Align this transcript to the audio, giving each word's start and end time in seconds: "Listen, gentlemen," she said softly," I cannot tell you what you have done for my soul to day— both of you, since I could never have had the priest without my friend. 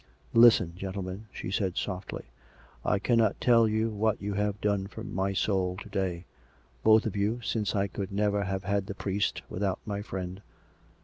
"Listen, 0.33 0.73
gentlemen," 0.75 1.27
she 1.31 1.51
said 1.51 1.77
softly," 1.77 2.31
I 2.83 2.97
cannot 2.97 3.39
tell 3.39 3.67
you 3.67 3.91
what 3.91 4.19
you 4.19 4.33
have 4.33 4.59
done 4.59 4.87
for 4.87 5.03
my 5.03 5.31
soul 5.33 5.77
to 5.77 5.89
day— 5.89 6.25
both 6.83 7.05
of 7.05 7.15
you, 7.15 7.39
since 7.43 7.75
I 7.75 7.85
could 7.85 8.11
never 8.11 8.45
have 8.45 8.63
had 8.63 8.87
the 8.87 8.95
priest 8.95 9.43
without 9.47 9.77
my 9.85 10.01
friend. 10.01 10.41